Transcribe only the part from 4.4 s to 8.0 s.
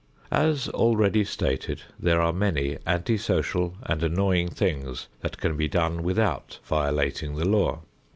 things that can be done without violating the law.